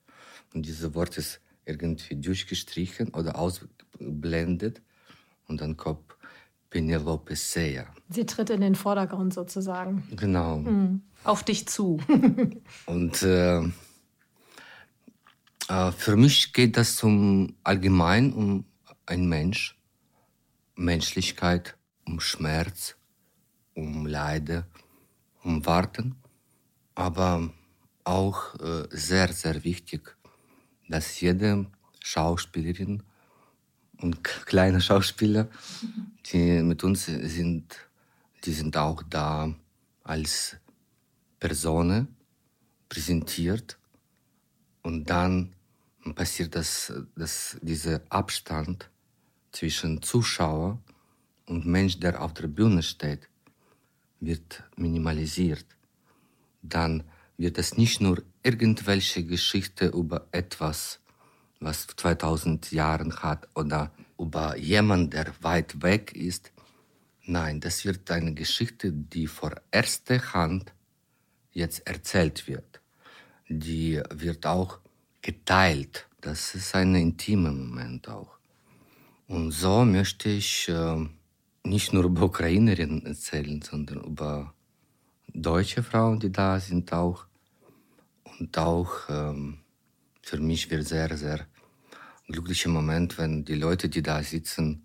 [0.53, 4.83] Und dieses Wort ist irgendwie durchgestrichen oder ausblendet.
[5.47, 6.10] Und dann kommt
[6.71, 7.87] Penelope Seja.
[8.09, 10.05] Sie tritt in den Vordergrund sozusagen.
[10.17, 10.59] Genau.
[10.59, 11.03] Mhm.
[11.25, 11.99] Auf dich zu.
[12.87, 13.59] Und äh,
[15.69, 18.65] äh, für mich geht das um allgemein um
[19.07, 19.79] ein Mensch,
[20.77, 22.97] Menschlichkeit, um Schmerz,
[23.75, 24.65] um Leide,
[25.43, 26.15] um Warten,
[26.95, 27.51] aber
[28.05, 30.17] auch äh, sehr, sehr wichtig
[30.91, 31.67] dass jede
[32.01, 33.03] Schauspielerin
[33.99, 35.49] und kleine Schauspieler,
[36.27, 37.89] die mit uns sind,
[38.45, 39.55] die sind auch da
[40.05, 40.57] als
[41.39, 42.09] Person
[42.89, 43.79] präsentiert
[44.83, 45.53] und dann
[46.15, 48.91] passiert das, dass dieser Abstand
[49.53, 50.79] zwischen Zuschauer
[51.47, 53.29] und Mensch, der auf der Bühne steht,
[54.21, 55.67] wird minimalisiert.
[56.63, 57.05] Dann
[57.37, 61.01] wird es nicht nur irgendwelche Geschichte über etwas,
[61.59, 66.53] was 2000 Jahre hat oder über jemanden, der weit weg ist.
[67.25, 70.73] Nein, das wird eine Geschichte, die vor erster Hand
[71.53, 72.81] jetzt erzählt wird.
[73.49, 74.79] Die wird auch
[75.23, 76.07] geteilt.
[76.21, 78.39] Das ist ein intimer Moment auch.
[79.27, 81.07] Und so möchte ich äh,
[81.65, 84.55] nicht nur über Ukrainerinnen erzählen, sondern über
[85.29, 87.27] deutsche Frauen, die da sind auch.
[88.39, 89.59] Und auch ähm,
[90.23, 91.47] für mich wird sehr, sehr
[92.33, 94.85] glücklicher Moment, wenn die Leute, die da sitzen,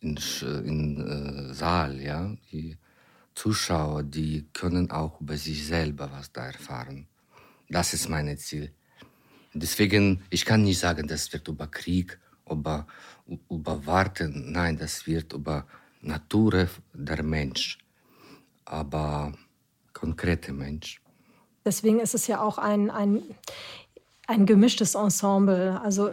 [0.00, 2.76] in, in äh, Saal, ja, die
[3.34, 7.06] Zuschauer, die können auch über sich selber was da erfahren.
[7.68, 8.72] Das ist mein Ziel.
[9.54, 12.18] Deswegen, ich kann nicht sagen, das wird über Krieg,
[12.50, 12.86] über,
[13.50, 14.52] über Warten.
[14.52, 15.66] Nein, das wird über
[16.00, 17.78] Natur der Mensch,
[18.64, 19.32] aber
[19.92, 21.00] konkrete Mensch.
[21.64, 23.22] Deswegen ist es ja auch ein, ein
[24.28, 25.80] ein gemischtes Ensemble.
[25.82, 26.10] Also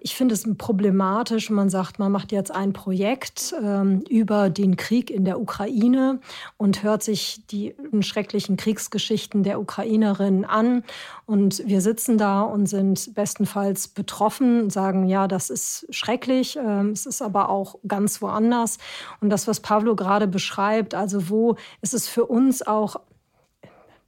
[0.00, 5.10] ich finde es problematisch, man sagt, man macht jetzt ein Projekt ähm, über den Krieg
[5.10, 6.18] in der Ukraine
[6.56, 10.82] und hört sich die schrecklichen Kriegsgeschichten der Ukrainerinnen an.
[11.26, 17.04] Und wir sitzen da und sind bestenfalls betroffen, sagen, ja, das ist schrecklich, ähm, es
[17.04, 18.78] ist aber auch ganz woanders.
[19.20, 22.96] Und das, was Pablo gerade beschreibt, also wo ist es für uns auch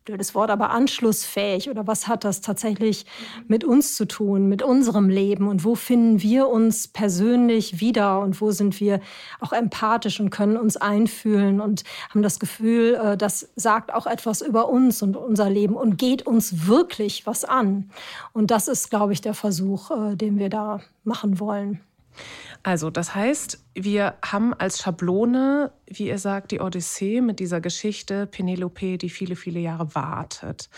[0.05, 3.07] blödes Wort, aber anschlussfähig oder was hat das tatsächlich
[3.49, 8.39] mit uns zu tun, mit unserem Leben und wo finden wir uns persönlich wieder und
[8.43, 9.01] wo sind wir
[9.41, 14.43] auch empathisch und können uns einfühlen und haben das Gefühl, äh, das sagt auch etwas
[14.43, 17.89] über uns und unser Leben und geht uns wirklich was an.
[18.35, 21.81] Und das ist, glaube ich, der Versuch, äh, den wir da machen wollen.
[22.63, 28.27] Also, das heißt, wir haben als Schablone, wie ihr sagt, die Odyssee mit dieser Geschichte
[28.27, 30.71] Penelope, die viele, viele Jahre wartet.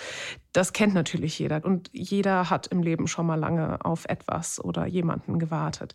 [0.53, 4.87] Das kennt natürlich jeder und jeder hat im Leben schon mal lange auf etwas oder
[4.87, 5.95] jemanden gewartet.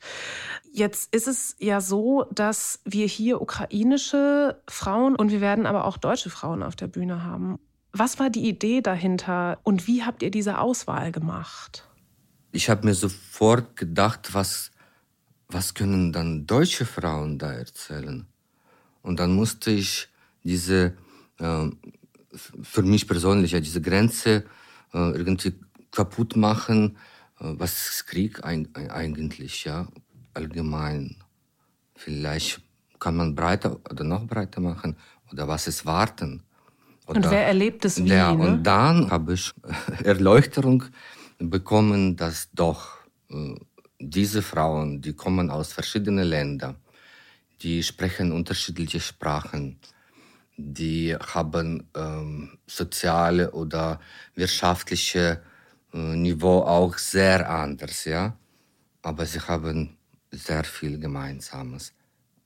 [0.72, 5.98] Jetzt ist es ja so, dass wir hier ukrainische Frauen und wir werden aber auch
[5.98, 7.60] deutsche Frauen auf der Bühne haben.
[7.92, 11.90] Was war die Idee dahinter und wie habt ihr diese Auswahl gemacht?
[12.54, 14.72] Ich habe mir sofort gedacht, was
[15.54, 18.26] was können dann deutsche Frauen da erzählen?
[19.02, 20.08] Und dann musste ich
[20.44, 20.94] diese,
[21.40, 21.70] äh,
[22.62, 24.46] für mich persönlich, ja, diese Grenze
[24.94, 25.54] äh, irgendwie
[25.92, 26.98] kaputt machen.
[27.40, 29.88] Äh, was ist Krieg ein, eigentlich, ja,
[30.34, 31.18] allgemein?
[31.96, 32.62] Vielleicht
[33.00, 34.96] kann man breiter oder noch breiter machen.
[35.32, 36.44] Oder was ist Warten?
[37.08, 38.10] Oder, und wer erlebt es wie?
[38.10, 38.44] Ja, ne?
[38.44, 39.52] und dann habe ich
[40.04, 40.84] Erleuchterung
[41.40, 42.98] bekommen, dass doch
[43.30, 43.56] äh,
[44.02, 46.76] diese Frauen, die kommen aus verschiedenen Ländern,
[47.62, 49.80] die sprechen unterschiedliche Sprachen,
[50.58, 54.00] die haben ähm, soziale oder
[54.36, 55.42] wirtschaftliche
[55.94, 58.36] äh, Niveau auch sehr anders, ja,
[59.02, 59.98] aber sie haben
[60.32, 61.94] sehr viel Gemeinsames.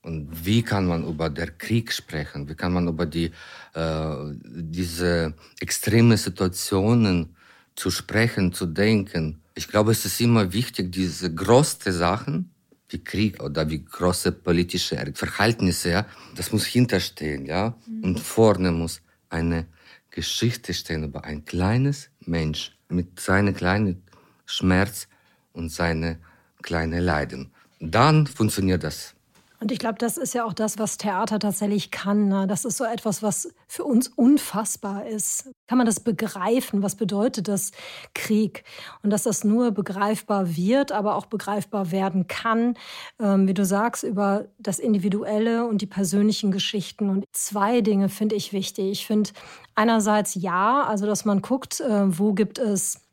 [0.02, 2.48] Und wie kann man über den Krieg sprechen?
[2.48, 3.32] Wie kann man über die,
[3.74, 4.14] äh,
[4.44, 7.34] diese extreme Situationen
[7.76, 9.40] zu sprechen, zu denken?
[9.54, 12.50] Ich glaube, es ist immer wichtig, diese großen Sachen,
[12.88, 17.76] wie Krieg oder wie große politische Verhältnisse, ja, das muss hinterstehen, ja.
[17.86, 18.04] Mhm.
[18.04, 19.66] Und vorne muss eine
[20.10, 24.02] Geschichte stehen über ein kleines Mensch mit seinem kleinen
[24.46, 25.08] Schmerz
[25.52, 26.18] und seine
[26.62, 27.52] kleinen Leiden.
[27.80, 29.15] Dann funktioniert das.
[29.60, 32.28] Und ich glaube, das ist ja auch das, was Theater tatsächlich kann.
[32.28, 32.46] Ne?
[32.46, 35.50] Das ist so etwas, was für uns unfassbar ist.
[35.66, 36.82] Kann man das begreifen?
[36.82, 37.70] Was bedeutet das
[38.14, 38.64] Krieg?
[39.02, 42.74] Und dass das nur begreifbar wird, aber auch begreifbar werden kann,
[43.18, 47.08] ähm, wie du sagst, über das Individuelle und die persönlichen Geschichten.
[47.08, 48.90] Und zwei Dinge finde ich wichtig.
[48.90, 49.30] Ich finde
[49.74, 53.05] einerseits ja, also dass man guckt, äh, wo gibt es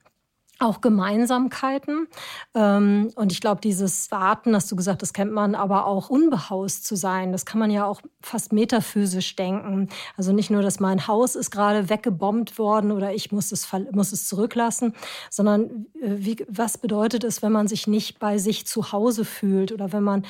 [0.63, 2.08] auch Gemeinsamkeiten.
[2.56, 6.86] Ähm, und ich glaube, dieses Warten, hast du gesagt, das kennt man, aber auch unbehaust
[6.86, 9.89] zu sein, das kann man ja auch fast metaphysisch denken.
[10.17, 14.12] Also nicht nur, dass mein Haus ist gerade weggebombt worden oder ich muss es, muss
[14.12, 14.93] es zurücklassen,
[15.30, 19.71] sondern äh, wie, was bedeutet es, wenn man sich nicht bei sich zu Hause fühlt
[19.71, 20.26] oder wenn man,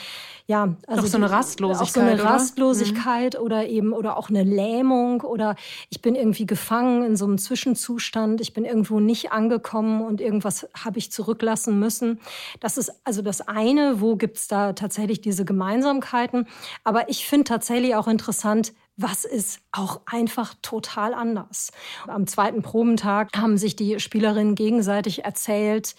[0.48, 1.04] ja, also.
[1.04, 1.88] Auch so eine Rastlosigkeit.
[1.88, 3.63] Auch so eine Rastlosigkeit oder, mhm.
[3.63, 5.56] oder eben, oder auch eine Lähmung oder
[5.89, 10.67] ich bin irgendwie gefangen in so einem Zwischenzustand, ich bin irgendwo nicht angekommen und irgendwas
[10.75, 12.19] habe ich zurücklassen müssen.
[12.59, 16.47] Das ist also das eine, wo gibt es da tatsächlich diese Gemeinsamkeiten.
[16.83, 21.71] Aber ich finde tatsächlich auch interessant, was ist auch einfach total anders.
[22.07, 25.95] Am zweiten Probentag haben sich die Spielerinnen gegenseitig erzählt,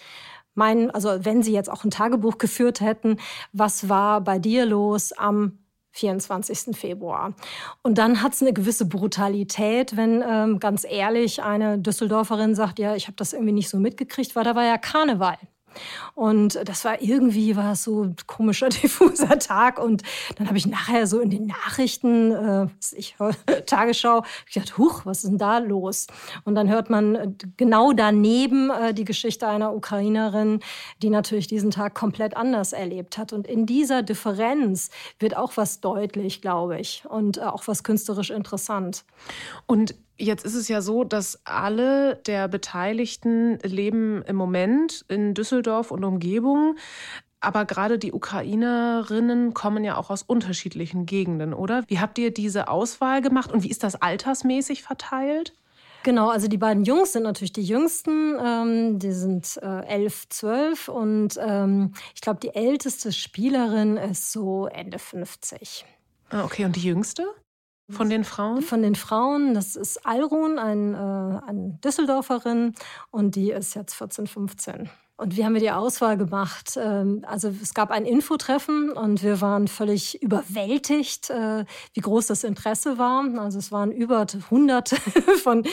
[0.55, 3.17] mein, also wenn Sie jetzt auch ein Tagebuch geführt hätten,
[3.51, 5.59] was war bei dir los am
[5.95, 6.75] 24.
[6.75, 7.33] Februar.
[7.81, 12.95] Und dann hat es eine gewisse Brutalität, wenn ähm, ganz ehrlich eine Düsseldorferin sagt, ja,
[12.95, 15.37] ich habe das irgendwie nicht so mitgekriegt, weil da war ja Karneval.
[16.13, 19.79] Und das war irgendwie war so ein komischer, diffuser Tag.
[19.79, 20.03] Und
[20.37, 23.15] dann habe ich nachher so in den Nachrichten, äh, ich,
[23.65, 26.07] Tagesschau, gedacht, huch, was ist denn da los?
[26.43, 30.59] Und dann hört man äh, genau daneben äh, die Geschichte einer Ukrainerin,
[31.01, 33.33] die natürlich diesen Tag komplett anders erlebt hat.
[33.33, 38.29] Und in dieser Differenz wird auch was deutlich, glaube ich, und äh, auch was künstlerisch
[38.29, 39.03] interessant.
[39.65, 45.91] Und Jetzt ist es ja so, dass alle der Beteiligten leben im Moment in Düsseldorf
[45.91, 46.77] und Umgebung.
[47.41, 51.83] Aber gerade die Ukrainerinnen kommen ja auch aus unterschiedlichen Gegenden, oder?
[51.87, 55.53] Wie habt ihr diese Auswahl gemacht und wie ist das altersmäßig verteilt?
[56.03, 58.37] Genau, also die beiden Jungs sind natürlich die jüngsten.
[58.39, 64.67] Ähm, die sind äh, elf, zwölf und ähm, ich glaube, die älteste Spielerin ist so
[64.67, 65.83] Ende 50.
[66.29, 67.25] Ah, okay, und die jüngste?
[67.89, 68.61] Von den Frauen?
[68.61, 72.73] Von den Frauen, das ist Alrun, ein, äh, eine Düsseldorferin,
[73.11, 74.89] und die ist jetzt 14, 15.
[75.17, 76.77] Und wie haben wir die Auswahl gemacht?
[76.77, 82.43] Ähm, also es gab ein Infotreffen und wir waren völlig überwältigt, äh, wie groß das
[82.43, 83.23] Interesse war.
[83.39, 84.89] Also es waren über 100
[85.43, 85.63] von,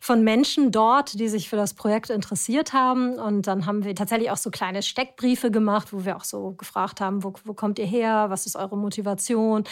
[0.00, 3.14] von Menschen dort, die sich für das Projekt interessiert haben.
[3.14, 7.00] Und dann haben wir tatsächlich auch so kleine Steckbriefe gemacht, wo wir auch so gefragt
[7.00, 8.26] haben, wo, wo kommt ihr her?
[8.28, 9.64] Was ist eure Motivation?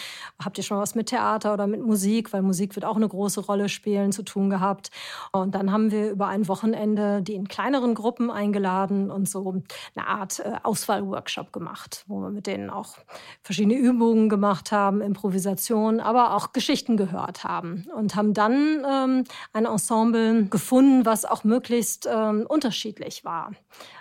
[0.43, 2.33] Habt ihr schon was mit Theater oder mit Musik?
[2.33, 4.89] Weil Musik wird auch eine große Rolle spielen, zu tun gehabt.
[5.31, 9.61] Und dann haben wir über ein Wochenende die in kleineren Gruppen eingeladen und so
[9.95, 12.97] eine Art äh, Auswahlworkshop gemacht, wo wir mit denen auch
[13.43, 19.65] verschiedene Übungen gemacht haben, Improvisation, aber auch Geschichten gehört haben und haben dann ähm, ein
[19.65, 23.51] Ensemble gefunden, was auch möglichst ähm, unterschiedlich war.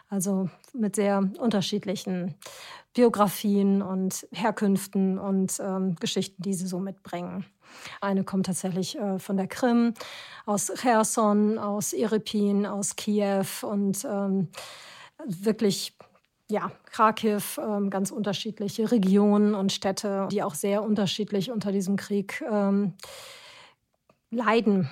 [0.08, 2.34] Also mit sehr unterschiedlichen
[2.94, 7.44] Biografien und Herkünften und ähm, Geschichten, die sie so mitbringen.
[8.00, 9.94] Eine kommt tatsächlich äh, von der Krim,
[10.46, 14.48] aus Cherson, aus Irpin, aus Kiew und ähm,
[15.26, 15.96] wirklich
[16.50, 22.42] ja, Kharkiv, ähm, ganz unterschiedliche Regionen und Städte, die auch sehr unterschiedlich unter diesem Krieg
[22.50, 22.94] ähm,
[24.30, 24.90] leiden.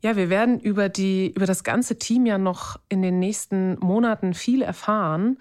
[0.00, 4.34] Ja, wir werden über, die, über das ganze Team ja noch in den nächsten Monaten
[4.34, 5.38] viel erfahren.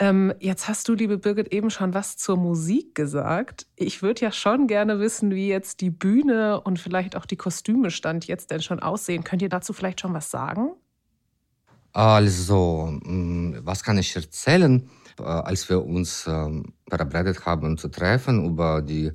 [0.00, 3.68] Ähm, jetzt hast du, liebe Birgit, eben schon was zur Musik gesagt.
[3.76, 7.92] Ich würde ja schon gerne wissen, wie jetzt die Bühne und vielleicht auch die Kostüme
[7.92, 9.22] stand jetzt denn schon aussehen.
[9.22, 10.72] Könnt ihr dazu vielleicht schon was sagen?
[11.92, 14.88] Also, mm, was kann ich erzählen?
[15.18, 19.12] Äh, als wir uns ähm, verabredet haben, zu treffen, über die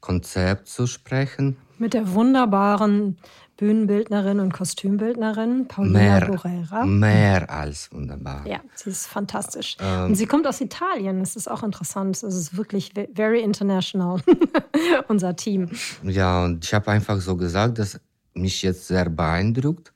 [0.00, 1.56] Konzept zu sprechen.
[1.78, 3.18] Mit der wunderbaren
[3.56, 6.84] Bühnenbildnerin und Kostümbildnerin Paulina mehr, Borrera.
[6.84, 8.46] Mehr als wunderbar.
[8.46, 9.76] Ja, sie ist fantastisch.
[9.80, 11.20] Ähm, und sie kommt aus Italien.
[11.20, 12.16] Das ist auch interessant.
[12.16, 14.20] Es ist wirklich very international,
[15.08, 15.70] unser Team.
[16.02, 17.98] Ja, und ich habe einfach so gesagt, dass
[18.34, 19.92] mich jetzt sehr beeindruckt,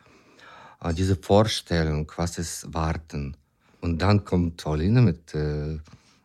[0.92, 3.36] diese Vorstellung, was ist Warten.
[3.80, 5.78] Und dann kommt Pauline mit äh,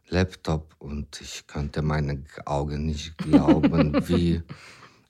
[0.10, 4.42] Laptop und ich konnte meine Augen nicht glauben, wie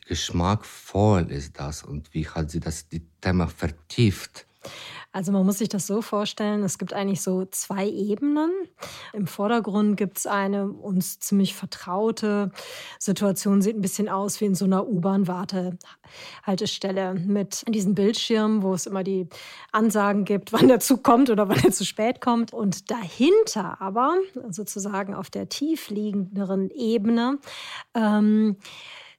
[0.08, 4.45] geschmackvoll ist das und wie hat sie das die Thema vertieft.
[5.15, 8.51] Also man muss sich das so vorstellen, es gibt eigentlich so zwei Ebenen.
[9.13, 12.51] Im Vordergrund gibt es eine uns ziemlich vertraute
[12.99, 18.88] Situation, sieht ein bisschen aus wie in so einer U-Bahn-Wartehaltestelle mit diesen Bildschirmen, wo es
[18.88, 19.30] immer die
[19.71, 22.51] Ansagen gibt, wann der Zug kommt oder wann er zu spät kommt.
[22.51, 24.17] Und dahinter aber,
[24.49, 27.38] sozusagen auf der tiefliegenderen Ebene,
[27.93, 28.58] ähm,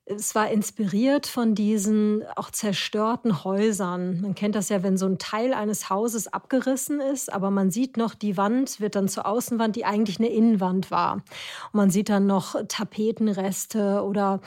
[0.08, 4.20] es war inspiriert von diesen auch zerstörten Häusern.
[4.20, 7.96] Man kennt das ja, wenn so ein Teil eines Hauses abgerissen ist, aber man sieht
[7.96, 11.14] noch, die Wand wird dann zur Außenwand, die eigentlich eine Innenwand war.
[11.14, 14.40] Und man sieht dann noch Tapetenreste oder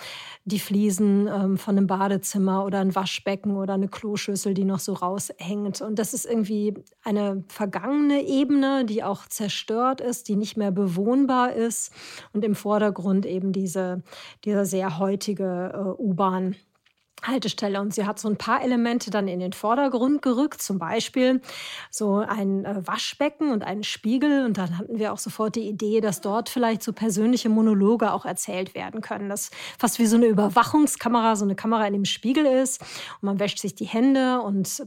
[0.45, 4.93] die Fliesen ähm, von einem Badezimmer oder ein Waschbecken oder eine Kloschüssel, die noch so
[4.93, 5.82] raushängt.
[5.82, 11.51] Und das ist irgendwie eine vergangene Ebene, die auch zerstört ist, die nicht mehr bewohnbar
[11.51, 11.91] ist.
[12.32, 14.03] Und im Vordergrund eben diese,
[14.45, 16.56] dieser sehr heutige äh, U-Bahn.
[17.24, 21.41] Haltestelle und sie hat so ein paar Elemente dann in den Vordergrund gerückt, zum Beispiel
[21.91, 26.02] so ein äh, Waschbecken und einen Spiegel und dann hatten wir auch sofort die Idee,
[26.02, 30.28] dass dort vielleicht so persönliche Monologe auch erzählt werden können, dass fast wie so eine
[30.28, 34.84] Überwachungskamera, so eine Kamera in dem Spiegel ist und man wäscht sich die Hände und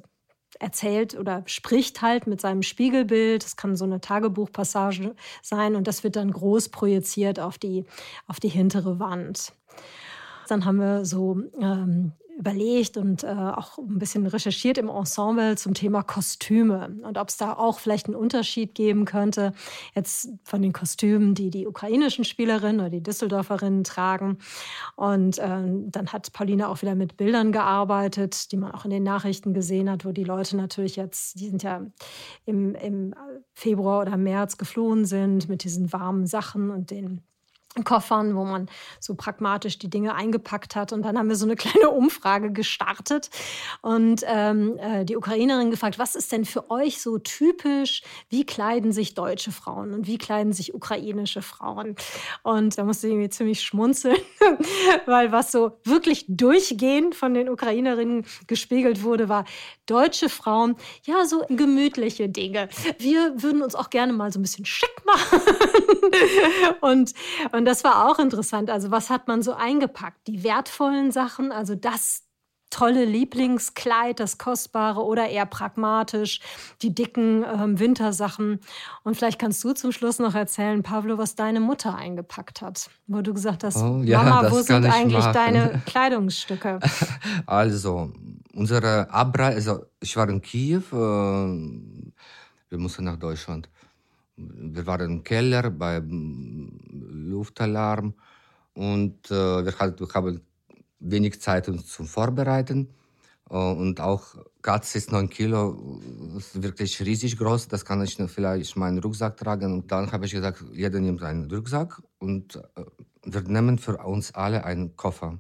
[0.59, 3.45] erzählt oder spricht halt mit seinem Spiegelbild.
[3.45, 7.85] Das kann so eine Tagebuchpassage sein und das wird dann groß projiziert auf die,
[8.27, 9.53] auf die hintere Wand.
[10.49, 12.13] Dann haben wir so ähm,
[12.43, 17.37] überlegt und äh, auch ein bisschen recherchiert im Ensemble zum Thema Kostüme und ob es
[17.37, 19.53] da auch vielleicht einen Unterschied geben könnte,
[19.95, 24.39] jetzt von den Kostümen, die die ukrainischen Spielerinnen oder die Düsseldorferinnen tragen.
[24.97, 29.03] Und äh, dann hat Pauline auch wieder mit Bildern gearbeitet, die man auch in den
[29.03, 31.83] Nachrichten gesehen hat, wo die Leute natürlich jetzt, die sind ja
[32.45, 33.15] im, im
[33.53, 37.21] Februar oder März geflohen sind mit diesen warmen Sachen und den
[37.85, 38.69] Koffern, wo man
[39.01, 40.93] so pragmatisch die Dinge eingepackt hat.
[40.93, 43.31] Und dann haben wir so eine kleine Umfrage gestartet
[43.81, 48.03] und ähm, äh, die Ukrainerin gefragt, was ist denn für euch so typisch?
[48.29, 51.97] Wie kleiden sich deutsche Frauen und wie kleiden sich ukrainische Frauen?
[52.43, 54.19] Und da musste ich irgendwie ziemlich schmunzeln,
[55.07, 59.45] weil was so wirklich durchgehend von den Ukrainerinnen gespiegelt wurde, war
[59.87, 62.69] deutsche Frauen, ja, so gemütliche Dinge.
[62.99, 65.41] Wir würden uns auch gerne mal so ein bisschen schick machen.
[66.81, 67.15] und,
[67.53, 68.71] und und das war auch interessant.
[68.71, 70.27] Also was hat man so eingepackt?
[70.27, 72.25] Die wertvollen Sachen, also das
[72.71, 76.41] tolle Lieblingskleid, das kostbare oder eher pragmatisch,
[76.83, 78.59] die dicken ähm, Wintersachen.
[79.05, 83.23] Und vielleicht kannst du zum Schluss noch erzählen, Pavlo, was deine Mutter eingepackt hat, wo
[83.23, 85.33] du gesagt hast, oh, ja, Mama, wo sind eigentlich machen.
[85.33, 86.81] deine Kleidungsstücke?
[87.47, 88.11] Also,
[88.55, 92.13] unsere Abreise, also ich war in Kiew, äh,
[92.71, 93.69] wir mussten nach Deutschland
[94.37, 98.15] wir waren im Keller beim Luftalarm
[98.75, 100.41] und äh, wir, halt, wir haben
[101.01, 102.89] wenig Zeit uns zum Vorbereiten.
[103.51, 104.23] Äh, und auch
[104.63, 106.01] Katze ist 9 Kilo,
[106.37, 107.69] ist wirklich riesig groß.
[107.69, 109.73] Das kann ich vielleicht meinen Rucksack tragen.
[109.75, 112.85] Und dann habe ich gesagt, jeder nimmt einen Rucksack und äh,
[113.25, 115.39] wir nehmen für uns alle einen Koffer.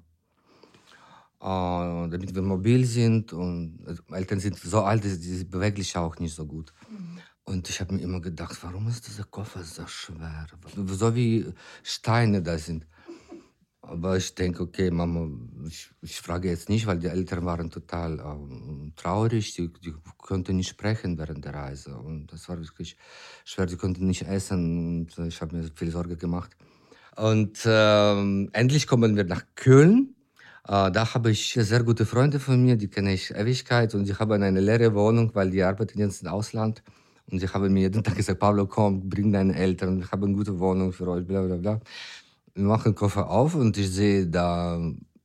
[1.41, 6.35] Äh, damit wir mobil sind und äh, Eltern sind so alt, sind beweglich auch nicht
[6.35, 6.73] so gut.
[6.89, 7.19] Mhm.
[7.45, 10.47] Und ich habe mir immer gedacht, warum ist dieser Koffer so schwer?
[10.87, 12.87] So wie Steine da sind.
[13.85, 15.29] Aber ich denke, okay, Mama,
[15.67, 19.55] ich, ich frage jetzt nicht, weil die Eltern waren total äh, traurig.
[19.55, 21.97] Die, die konnten nicht sprechen während der Reise.
[21.97, 22.97] Und das war wirklich
[23.45, 23.67] schwer.
[23.67, 25.09] Die konnten nicht essen.
[25.17, 26.57] Und ich habe mir viel Sorge gemacht.
[27.17, 30.15] Und äh, endlich kommen wir nach Köln.
[30.69, 33.97] Äh, da habe ich sehr gute Freunde von mir, die kenne ich Ewigkeit.
[33.97, 36.85] Und die haben eine leere Wohnung, weil die arbeiten jetzt im Ausland.
[37.31, 40.35] Und ich habe mir jeden Tag gesagt, Pablo, komm, bring deine Eltern, wir haben eine
[40.35, 41.81] gute Wohnung für euch, bla bla bla.
[42.55, 44.79] Wir machen den Koffer auf und ich sehe da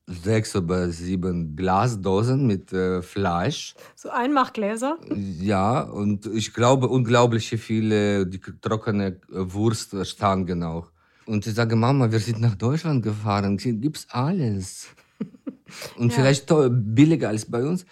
[0.08, 3.76] sechs oder sieben Glasdosen mit äh, Fleisch.
[3.96, 4.98] So Einmachgläser?
[5.14, 10.92] Ja, und ich glaube, unglaublich viele die trockene Wurststangen auch.
[11.26, 14.88] Und ich sage, Mama, wir sind nach Deutschland gefahren, hier gibt's alles.
[15.98, 16.16] Und ja.
[16.16, 17.86] vielleicht billiger als bei uns.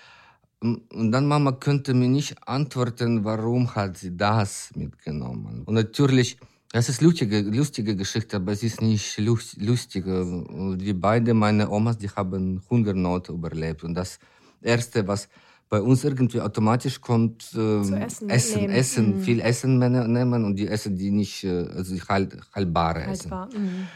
[0.62, 5.64] Und dann Mama könnte mir nicht antworten, warum hat sie das mitgenommen.
[5.66, 6.38] Und natürlich,
[6.72, 10.78] das ist lustige, lustige Geschichte, aber es ist nicht lustige.
[10.78, 13.84] Die beiden meine Omas, die haben Hungernot überlebt.
[13.84, 14.20] Und das
[14.62, 15.30] Erste, was
[15.70, 19.22] bei uns irgendwie automatisch kommt, äh, essen, essen, essen mhm.
[19.22, 23.50] viel Essen nehmen und die essen die nicht, äh, also halt, haltbare Haltbar.
[23.50, 23.88] essen.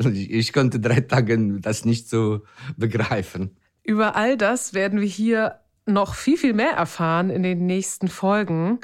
[0.00, 0.12] Mhm.
[0.12, 2.42] ich, ich konnte drei Tage das nicht so
[2.76, 3.56] begreifen.
[3.84, 8.78] Über all das werden wir hier noch viel, viel mehr erfahren in den nächsten Folgen.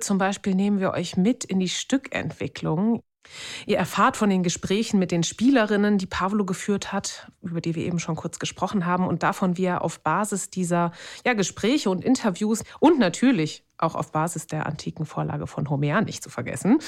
[0.00, 3.02] Zum Beispiel nehmen wir euch mit in die Stückentwicklung.
[3.66, 7.84] Ihr erfahrt von den Gesprächen mit den Spielerinnen, die Pavlo geführt hat, über die wir
[7.84, 10.92] eben schon kurz gesprochen haben, und davon, wie er auf Basis dieser
[11.24, 16.22] ja, Gespräche und Interviews und natürlich auch auf Basis der antiken Vorlage von Homer, nicht
[16.22, 16.78] zu vergessen,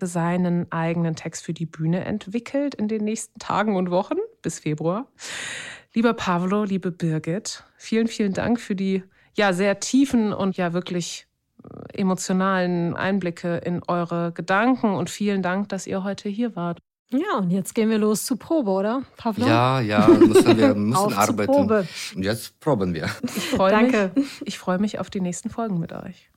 [0.00, 5.06] seinen eigenen Text für die Bühne entwickelt in den nächsten Tagen und Wochen bis Februar.
[5.92, 9.02] Lieber Pavlo, liebe Birgit, vielen, vielen Dank für die
[9.34, 11.26] ja sehr tiefen und ja wirklich
[11.64, 16.78] äh, emotionalen Einblicke in eure Gedanken und vielen Dank, dass ihr heute hier wart.
[17.10, 19.44] Ja, und jetzt gehen wir los zur Probe, oder, Pavlo?
[19.44, 21.52] Ja, ja, müssen wir müssen arbeiten.
[21.52, 21.88] Probe.
[22.14, 23.10] Und jetzt proben wir.
[23.24, 24.12] Ich freue Danke.
[24.14, 26.30] Mich, ich freue mich auf die nächsten Folgen mit euch.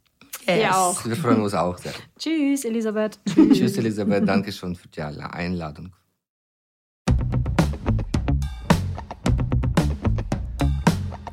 [0.47, 0.61] Yes.
[0.63, 1.05] Ja, auch.
[1.05, 1.93] Wir freuen uns auch sehr.
[2.17, 3.19] Tschüss, Elisabeth.
[3.27, 4.27] Tschüss, Elisabeth.
[4.27, 5.93] Danke schon für die Einladung.